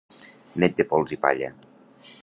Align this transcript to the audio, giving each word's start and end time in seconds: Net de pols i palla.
Net 0.63 0.79
de 0.79 0.87
pols 0.95 1.15
i 1.17 1.21
palla. 1.27 1.53